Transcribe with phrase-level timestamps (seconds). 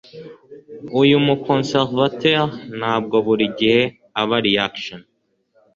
[1.19, 2.43] Umu conservateur
[2.79, 3.81] ntabwo buri gihe
[4.21, 5.01] aba reaction.